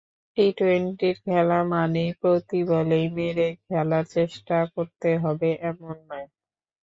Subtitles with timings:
[0.37, 6.27] টি-টোয়েন্টির খেলা মানেই প্রতি বলেই মেরে খেলার চেষ্টা করতে হবে, এমন নয়।